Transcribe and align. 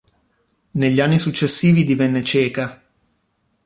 Negli 0.71 0.99
anni 0.99 1.19
successivi 1.19 1.83
divenne 1.83 2.23
cieca. 2.23 2.81